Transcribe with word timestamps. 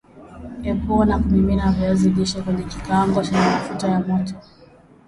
Epua 0.69 1.05
na 1.05 1.19
kumimina 1.19 1.71
viazi 1.71 2.09
lishe 2.09 2.41
kwenye 2.41 2.63
kikaango 2.63 3.23
chenye 3.23 3.41
mafuta 3.45 3.87
ya 3.89 3.99
moto 3.99 4.33